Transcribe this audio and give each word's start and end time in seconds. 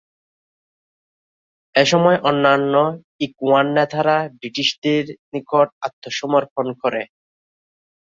এসময় 1.75 2.17
অন্যান্য 2.29 2.73
ইখওয়ান 3.25 3.67
নেতারা 3.77 4.17
ব্রিটিশদের 4.37 5.03
নিকট 5.33 5.67
আত্মসমর্পণ 5.87 6.65
করে। 6.81 7.01